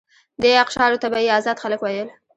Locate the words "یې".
1.25-1.29